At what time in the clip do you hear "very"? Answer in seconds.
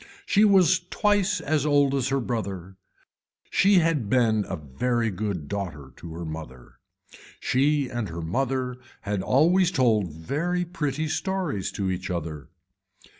4.57-5.11, 10.11-10.65